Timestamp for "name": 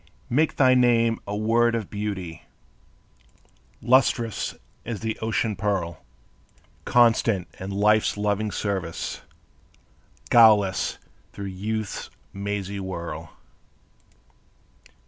0.73-1.19